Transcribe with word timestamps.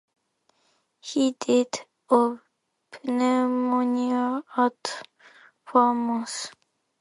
He 1.01 1.33
died 1.33 1.77
of 2.09 2.39
pneumonia 3.03 4.43
at 4.57 5.05
Falmouth. 5.67 6.51